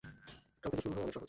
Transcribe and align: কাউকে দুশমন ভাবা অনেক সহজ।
কাউকে 0.63 0.75
দুশমন 0.75 0.91
ভাবা 0.91 1.01
অনেক 1.01 1.07
সহজ। 1.07 1.19